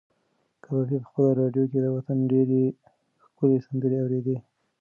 کبابي 0.63 0.97
په 1.03 1.07
خپله 1.09 1.31
راډیو 1.41 1.63
کې 1.71 1.79
د 1.81 1.87
وطن 1.95 2.17
ډېرې 2.31 2.61
ښکلې 3.23 3.57
سندرې 3.65 3.97
اورېدې. 4.01 4.37